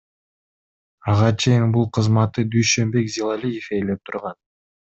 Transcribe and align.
Ага 1.13 1.27
чейин 1.43 1.75
бул 1.77 1.85
кызматты 1.99 2.47
Дүйшөнбек 2.57 3.15
Зилалиев 3.19 3.73
ээлеп 3.81 4.07
турган. 4.11 4.43